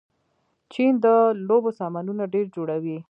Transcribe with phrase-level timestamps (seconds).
[0.71, 1.05] چین د
[1.47, 2.97] لوبو سامانونه ډېر جوړوي.